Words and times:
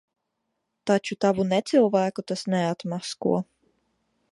Taču 0.91 1.17
tavu 1.25 1.45
necilvēku 1.51 2.25
tas 2.33 2.45
neatmasko. 2.55 3.35